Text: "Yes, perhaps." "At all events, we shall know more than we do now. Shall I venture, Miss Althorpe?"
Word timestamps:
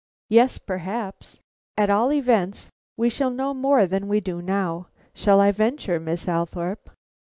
"Yes, 0.29 0.57
perhaps." 0.57 1.41
"At 1.77 1.91
all 1.91 2.11
events, 2.11 2.71
we 2.97 3.07
shall 3.07 3.29
know 3.29 3.53
more 3.53 3.85
than 3.85 4.07
we 4.07 4.19
do 4.19 4.41
now. 4.41 4.87
Shall 5.13 5.39
I 5.39 5.51
venture, 5.51 5.99
Miss 5.99 6.27
Althorpe?" 6.27 6.89